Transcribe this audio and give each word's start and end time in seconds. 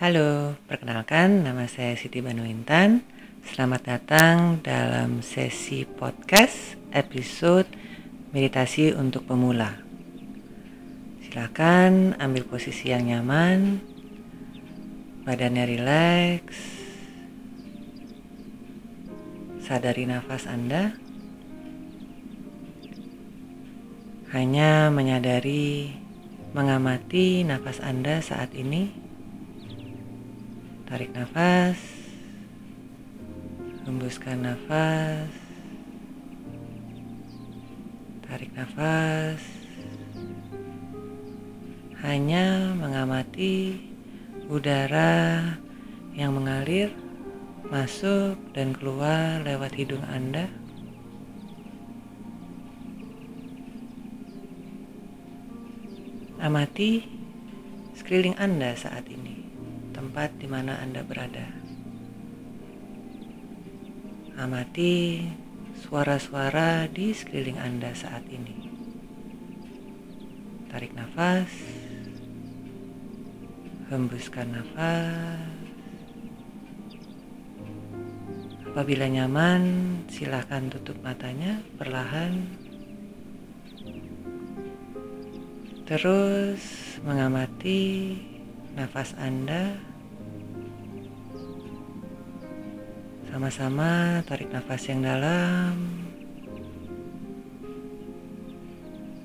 Halo, 0.00 0.56
perkenalkan 0.64 1.44
nama 1.44 1.68
saya 1.68 1.92
Siti 1.92 2.24
Banu 2.24 2.40
Intan. 2.48 3.04
Selamat 3.44 3.84
datang 3.84 4.56
dalam 4.64 5.20
sesi 5.20 5.84
podcast 5.84 6.80
episode 6.88 7.68
meditasi 8.32 8.96
untuk 8.96 9.28
pemula. 9.28 9.76
Silakan 11.20 12.16
ambil 12.16 12.48
posisi 12.48 12.88
yang 12.88 13.12
nyaman, 13.12 13.76
badannya 15.28 15.68
rileks, 15.68 16.56
sadari 19.60 20.08
nafas 20.08 20.48
Anda. 20.48 20.96
Hanya 24.32 24.88
menyadari, 24.88 25.92
mengamati 26.56 27.44
nafas 27.44 27.84
Anda 27.84 28.24
saat 28.24 28.56
ini. 28.56 28.99
Tarik 30.90 31.14
nafas, 31.14 31.78
hembuskan 33.86 34.42
nafas, 34.42 35.30
tarik 38.26 38.50
nafas. 38.58 39.38
Hanya 42.02 42.74
mengamati 42.74 43.78
udara 44.50 45.54
yang 46.18 46.34
mengalir 46.34 46.90
masuk 47.70 48.34
dan 48.50 48.74
keluar 48.74 49.46
lewat 49.46 49.70
hidung 49.78 50.02
Anda. 50.10 50.50
Amati 56.42 57.06
sekeliling 57.94 58.34
Anda 58.42 58.74
saat 58.74 59.06
ini, 59.06 59.39
tempat 60.00 60.32
di 60.40 60.48
mana 60.48 60.80
Anda 60.80 61.04
berada. 61.04 61.44
Amati 64.40 65.28
suara-suara 65.76 66.88
di 66.88 67.12
sekeliling 67.12 67.60
Anda 67.60 67.92
saat 67.92 68.24
ini. 68.32 68.72
Tarik 70.72 70.96
nafas, 70.96 71.52
hembuskan 73.92 74.56
nafas. 74.56 75.52
Apabila 78.72 79.04
nyaman, 79.04 79.62
silakan 80.08 80.72
tutup 80.72 80.96
matanya 81.04 81.60
perlahan 81.76 82.48
Terus 85.90 86.62
mengamati 87.02 88.14
nafas 88.78 89.10
Anda. 89.18 89.89
Sama-sama 93.30 94.18
tarik 94.26 94.50
nafas 94.50 94.90
yang 94.90 95.06
dalam. 95.06 95.78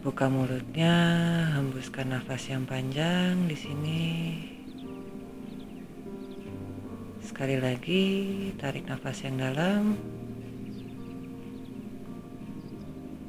Buka 0.06 0.30
mulutnya, 0.30 0.94
hembuskan 1.58 2.14
nafas 2.14 2.46
yang 2.46 2.70
panjang 2.70 3.50
di 3.50 3.58
sini. 3.58 4.06
Sekali 7.26 7.58
lagi, 7.58 8.06
tarik 8.62 8.86
nafas 8.86 9.26
yang 9.26 9.42
dalam. 9.42 9.98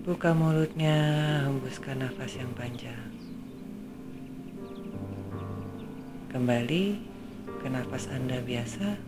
Buka 0.04 0.36
mulutnya, 0.36 1.00
hembuskan 1.48 2.04
nafas 2.04 2.36
yang 2.36 2.52
panjang. 2.52 3.08
Kembali 6.28 7.00
ke 7.64 7.66
nafas 7.72 8.12
Anda 8.12 8.44
biasa. 8.44 9.06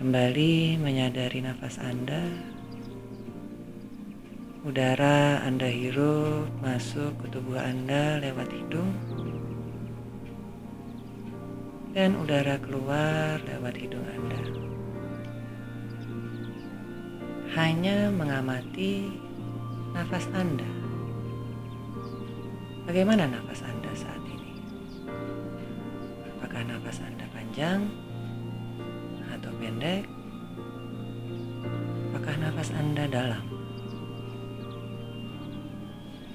Kembali 0.00 0.80
menyadari 0.80 1.44
nafas 1.44 1.76
Anda. 1.76 2.24
Udara 4.64 5.44
Anda 5.44 5.68
hirup 5.68 6.48
masuk 6.64 7.20
ke 7.20 7.28
tubuh 7.28 7.60
Anda 7.60 8.16
lewat 8.16 8.48
hidung. 8.48 8.96
Dan 11.92 12.16
udara 12.16 12.56
keluar 12.64 13.44
lewat 13.44 13.76
hidung 13.76 14.08
Anda. 14.08 14.40
Hanya 17.60 18.08
mengamati 18.08 19.04
nafas 19.92 20.24
Anda. 20.32 20.72
Bagaimana 22.88 23.28
nafas 23.28 23.60
Anda 23.68 23.92
saat 23.92 24.24
ini? 24.24 24.64
Apakah 26.40 26.64
nafas 26.64 27.04
Anda 27.04 27.28
panjang 27.36 28.09
pendek? 29.70 30.02
Apakah 32.10 32.34
nafas 32.42 32.74
Anda 32.74 33.06
dalam? 33.06 33.46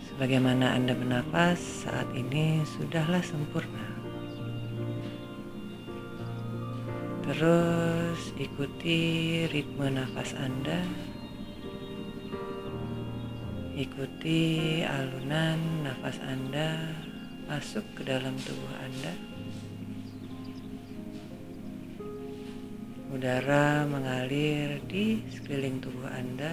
Sebagaimana 0.07 0.79
Anda 0.79 0.95
bernafas 0.95 1.59
saat 1.83 2.07
ini 2.15 2.63
sudahlah 2.63 3.19
sempurna. 3.19 3.91
Terus 7.27 8.31
ikuti 8.39 8.99
ritme 9.51 9.91
nafas 9.91 10.31
Anda. 10.39 10.79
Ikuti 13.75 14.79
alunan 14.87 15.59
nafas 15.83 16.23
Anda 16.23 16.95
masuk 17.51 17.83
ke 17.99 18.07
dalam 18.07 18.39
tubuh 18.39 18.79
Anda. 18.79 19.34
Udara 23.15 23.87
mengalir 23.87 24.75
di 24.91 25.23
sekeliling 25.31 25.79
tubuh 25.79 26.03
Anda 26.11 26.51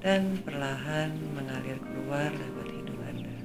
dan 0.00 0.40
perlahan 0.40 1.12
mengalir 1.36 1.76
keluar 1.84 2.32
lewat 2.32 2.68
hidung 2.72 3.02
Anda. 3.04 3.36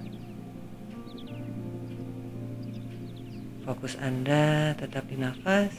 Fokus 3.67 3.99
Anda 3.99 4.71
tetap 4.79 5.11
di 5.11 5.19
nafas. 5.19 5.75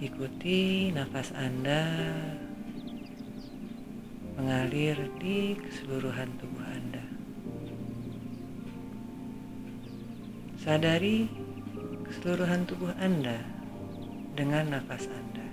Ikuti 0.00 0.88
nafas 0.96 1.28
Anda 1.36 1.84
mengalir 4.40 4.96
di 5.20 5.52
keseluruhan 5.60 6.32
tubuh 6.40 6.64
Anda. 6.64 7.04
Sadari 10.56 11.28
keseluruhan 12.08 12.64
tubuh 12.64 12.96
Anda 12.96 13.60
dengan 14.32 14.72
nafas 14.72 15.04
Anda. 15.12 15.44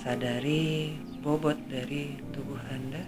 Sadari 0.00 0.96
bobot 1.20 1.56
dari 1.68 2.16
tubuh 2.32 2.60
Anda. 2.72 3.04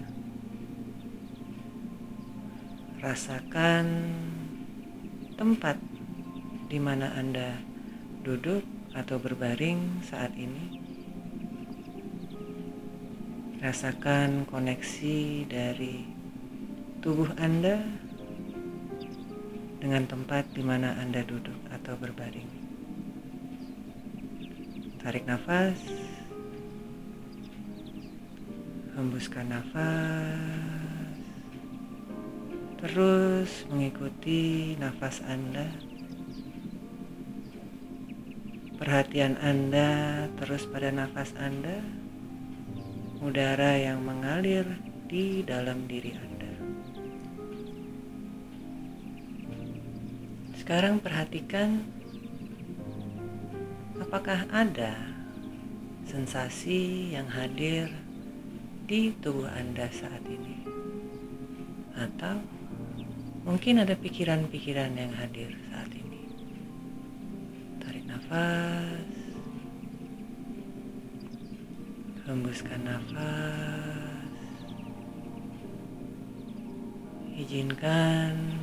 Rasakan 3.01 3.85
tempat 5.37 5.77
di 6.69 6.77
mana 6.81 7.13
Anda 7.17 7.57
duduk 8.21 8.65
atau 8.93 9.17
berbaring 9.21 10.01
saat 10.05 10.33
ini. 10.37 10.81
Rasakan 13.61 14.45
koneksi 14.45 15.49
dari 15.49 16.05
tubuh 17.01 17.33
Anda 17.41 17.81
dengan 19.81 20.05
tempat 20.05 20.53
di 20.53 20.61
mana 20.61 20.97
Anda 21.01 21.25
duduk 21.25 21.57
atau 21.73 21.97
berbaring. 21.97 22.66
Tarik 25.07 25.23
nafas, 25.23 25.79
hembuskan 28.91 29.47
nafas, 29.55 31.15
terus 32.75 33.63
mengikuti 33.71 34.75
nafas 34.75 35.23
Anda. 35.23 35.71
Perhatian 38.75 39.39
Anda 39.39 40.27
terus 40.43 40.67
pada 40.67 40.91
nafas 40.91 41.31
Anda, 41.39 41.79
udara 43.23 43.79
yang 43.79 44.03
mengalir 44.03 44.67
di 45.07 45.39
dalam 45.39 45.87
diri 45.87 46.19
Anda. 46.19 46.51
Sekarang 50.59 50.99
perhatikan 50.99 51.95
apakah 54.07 54.47
ada 54.55 54.95
sensasi 56.07 57.11
yang 57.11 57.27
hadir 57.27 57.91
di 58.87 59.11
tubuh 59.19 59.51
Anda 59.51 59.91
saat 59.91 60.23
ini, 60.23 60.63
atau 61.91 62.39
mungkin 63.43 63.83
ada 63.83 63.99
pikiran-pikiran 63.99 64.95
yang 64.95 65.11
hadir 65.11 65.51
saat 65.67 65.91
ini. 65.91 66.23
Tarik 67.83 68.07
nafas, 68.07 69.11
hembuskan 72.31 72.87
nafas, 72.87 74.31
izinkan 77.35 78.55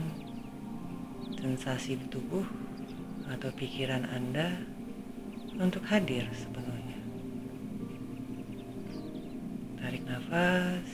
sensasi 1.37 2.01
tubuh 2.09 2.49
atau 3.29 3.53
pikiran 3.53 4.09
Anda 4.09 4.73
untuk 5.59 5.87
hadir 5.87 6.27
sepenuhnya. 6.35 6.99
Tarik 9.79 10.03
nafas, 10.09 10.89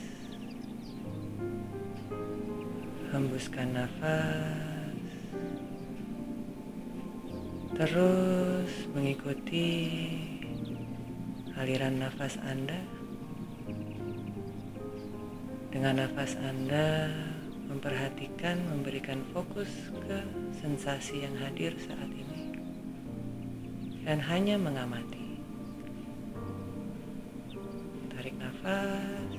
hembuskan 3.09 3.69
nafas, 3.73 5.01
terus 7.79 8.71
mengikuti 8.93 9.69
aliran 11.57 11.97
nafas 11.97 12.37
Anda. 12.45 12.77
Dengan 15.71 16.03
nafas 16.03 16.35
Anda 16.37 17.07
memperhatikan, 17.71 18.59
memberikan 18.67 19.23
fokus 19.31 19.71
ke 20.03 20.19
sensasi 20.59 21.23
yang 21.23 21.33
hadir 21.39 21.71
saat 21.79 22.10
dan 24.01 24.17
hanya 24.17 24.57
mengamati. 24.57 25.37
Tarik 28.09 28.35
nafas, 28.37 29.33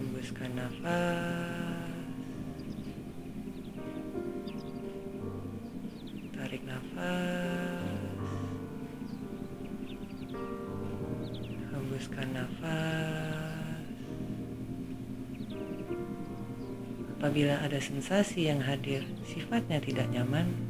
hembuskan 0.00 0.50
nafas, 0.56 1.92
tarik 6.36 6.62
nafas, 6.64 8.28
hembuskan 11.72 12.28
nafas. 12.36 13.56
Apabila 17.18 17.58
ada 17.66 17.82
sensasi 17.82 18.46
yang 18.46 18.62
hadir 18.62 19.02
sifatnya 19.26 19.82
tidak 19.82 20.06
nyaman, 20.14 20.67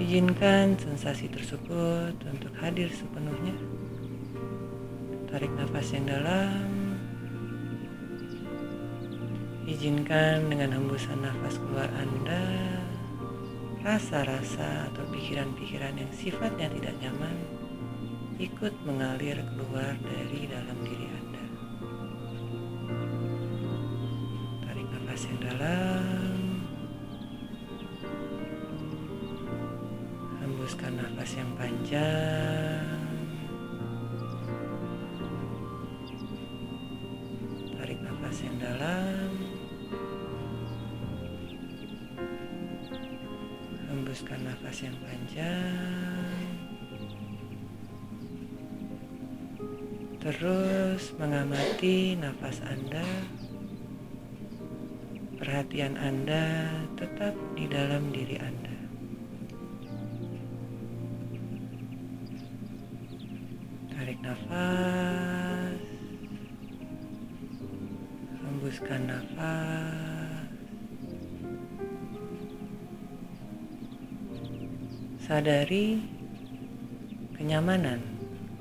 izinkan 0.00 0.80
sensasi 0.80 1.28
tersebut 1.28 2.16
untuk 2.24 2.52
hadir 2.56 2.88
sepenuhnya. 2.88 3.52
Tarik 5.28 5.52
nafas 5.60 5.92
yang 5.92 6.08
dalam. 6.08 6.96
Izinkan 9.68 10.48
dengan 10.48 10.80
hembusan 10.80 11.20
nafas 11.20 11.60
keluar 11.60 11.86
Anda 11.94 12.42
rasa-rasa 13.84 14.90
atau 14.90 15.04
pikiran-pikiran 15.14 15.94
yang 15.94 16.10
sifatnya 16.10 16.68
tidak 16.74 16.96
nyaman 17.00 17.36
ikut 18.40 18.72
mengalir 18.88 19.38
keluar 19.52 19.94
dari 20.00 20.48
dalam 20.48 20.78
diri 20.82 21.06
Anda. 21.06 21.44
nafas 25.10 25.26
yang 25.26 25.40
dalam 25.42 25.99
hembuskan 30.80 30.96
nafas 30.96 31.32
yang 31.36 31.52
panjang. 31.60 33.04
Tarik 37.76 38.00
nafas 38.00 38.36
yang 38.40 38.56
dalam. 38.56 39.30
Hembuskan 43.92 44.40
nafas 44.40 44.76
yang 44.80 44.96
panjang. 45.04 46.48
Terus 50.24 51.12
mengamati 51.20 52.16
nafas 52.16 52.64
Anda. 52.64 53.04
Perhatian 55.36 56.00
Anda 56.00 56.72
tetap 56.96 57.36
di 57.52 57.68
dalam 57.68 58.08
diri 58.16 58.40
Anda. 58.40 58.69
Tarik 64.00 64.16
nafas, 64.24 65.76
hembuskan 68.40 69.12
nafas, 69.12 70.48
sadari 75.20 76.00
kenyamanan, 77.36 78.00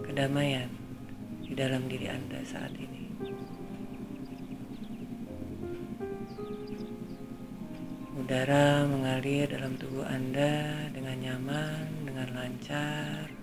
kedamaian 0.04 0.68
di 1.48 1.56
dalam 1.56 1.88
diri 1.88 2.12
Anda 2.12 2.44
saat 2.44 2.76
ini. 2.76 3.08
Udara 8.20 8.84
mengalir 8.92 9.48
dalam 9.48 9.80
tubuh 9.80 10.04
Anda 10.04 10.84
dengan 10.92 11.16
nyaman, 11.24 11.88
dengan 12.04 12.28
lancar. 12.36 13.39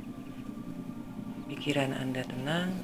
Pikiran 1.46 1.94
Anda 1.94 2.26
tenang, 2.26 2.74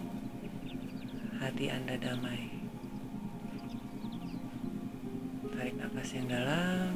hati 1.42 1.66
Anda 1.66 1.98
damai. 1.98 2.46
Tarik 5.50 5.74
nafas 5.82 6.14
yang 6.14 6.30
dalam. 6.30 6.94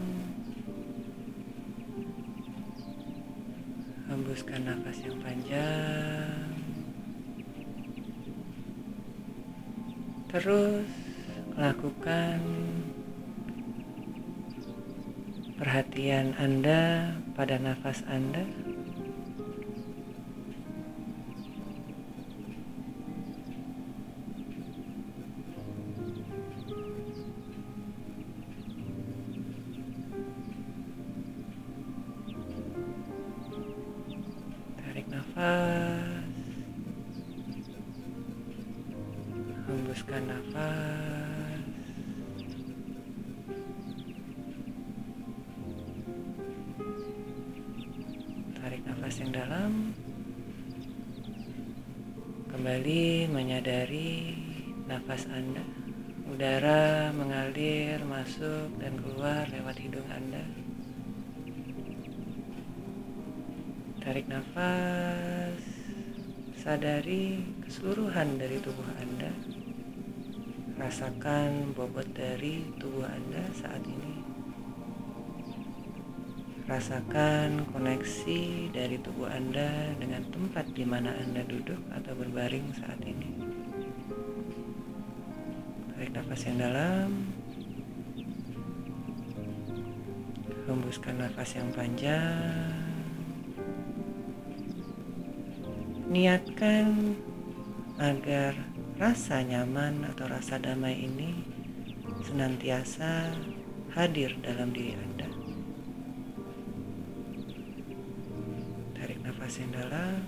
Hembuskan 4.06 4.62
nafas 4.62 5.02
yang 5.02 5.18
panjang. 5.18 6.54
Terus 10.30 10.86
lakukan 11.58 12.38
perhatian 15.58 16.30
Anda 16.38 17.10
pada 17.34 17.58
nafas 17.58 18.06
Anda. 18.06 18.46
Hembuskan 39.76 40.24
nafas. 40.24 41.46
nafas 49.06 49.22
yang 49.22 49.38
dalam, 49.38 49.72
kembali 52.50 53.30
menyadari 53.30 54.34
nafas 54.90 55.30
Anda. 55.30 55.62
Udara 56.26 57.14
mengalir 57.14 58.02
masuk 58.02 58.66
dan 58.82 58.98
keluar 58.98 59.46
lewat 59.46 59.78
hidung 59.78 60.10
Anda. 60.10 60.42
Tarik 64.02 64.26
nafas, 64.26 65.62
sadari 66.58 67.46
keseluruhan 67.62 68.42
dari 68.42 68.58
tubuh 68.58 68.90
Anda. 68.98 69.55
Rasakan 70.76 71.72
bobot 71.72 72.04
dari 72.12 72.60
tubuh 72.76 73.08
Anda 73.08 73.48
saat 73.56 73.80
ini. 73.80 74.20
Rasakan 76.68 77.64
koneksi 77.72 78.68
dari 78.76 79.00
tubuh 79.00 79.24
Anda 79.24 79.96
dengan 79.96 80.28
tempat 80.28 80.76
di 80.76 80.84
mana 80.84 81.16
Anda 81.16 81.48
duduk 81.48 81.80
atau 81.96 82.12
berbaring 82.12 82.76
saat 82.76 83.00
ini. 83.08 83.40
Tarik 85.96 86.12
nafas 86.12 86.44
yang 86.44 86.60
dalam. 86.60 87.08
Hembuskan 90.68 91.24
nafas 91.24 91.56
yang 91.56 91.72
panjang. 91.72 92.76
Niatkan 96.12 97.16
agar 97.96 98.75
rasa 98.96 99.44
nyaman 99.44 100.08
atau 100.08 100.24
rasa 100.28 100.56
damai 100.56 101.04
ini 101.04 101.36
senantiasa 102.24 103.36
hadir 103.92 104.32
dalam 104.40 104.72
diri 104.72 104.96
Anda. 104.96 105.16
nafas 109.46 109.62
yang 109.62 109.74
dalam. 109.78 110.18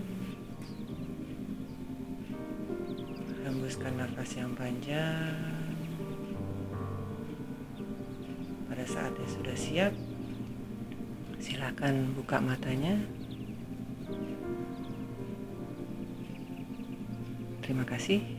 Hembuskan 3.43 3.99
nafas 3.99 4.31
yang 4.39 4.55
panjang. 4.55 5.35
Pada 8.71 8.85
saat 8.87 9.11
yang 9.19 9.31
sudah 9.31 9.57
siap 9.59 9.93
silakan 11.43 12.15
buka 12.15 12.39
matanya. 12.39 12.95
Terima 17.67 17.83
kasih 17.83 18.38